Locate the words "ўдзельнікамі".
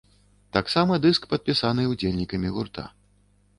1.93-2.53